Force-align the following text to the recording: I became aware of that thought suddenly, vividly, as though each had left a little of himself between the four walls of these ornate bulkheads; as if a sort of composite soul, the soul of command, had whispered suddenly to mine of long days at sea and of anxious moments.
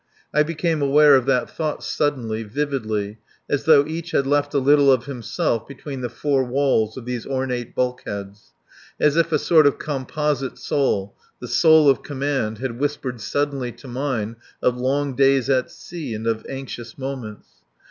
I 0.33 0.41
became 0.41 0.81
aware 0.81 1.15
of 1.15 1.27
that 1.27 1.47
thought 1.47 1.83
suddenly, 1.83 2.41
vividly, 2.41 3.19
as 3.47 3.65
though 3.65 3.85
each 3.85 4.09
had 4.13 4.25
left 4.25 4.55
a 4.55 4.57
little 4.57 4.91
of 4.91 5.05
himself 5.05 5.67
between 5.67 6.01
the 6.01 6.09
four 6.09 6.43
walls 6.43 6.97
of 6.97 7.05
these 7.05 7.27
ornate 7.27 7.75
bulkheads; 7.75 8.51
as 8.99 9.15
if 9.15 9.31
a 9.31 9.37
sort 9.37 9.67
of 9.67 9.77
composite 9.77 10.57
soul, 10.57 11.15
the 11.39 11.47
soul 11.47 11.87
of 11.87 12.01
command, 12.01 12.57
had 12.57 12.79
whispered 12.79 13.21
suddenly 13.21 13.71
to 13.73 13.87
mine 13.87 14.37
of 14.59 14.75
long 14.75 15.15
days 15.15 15.51
at 15.51 15.69
sea 15.69 16.15
and 16.15 16.25
of 16.25 16.47
anxious 16.49 16.97
moments. 16.97 17.61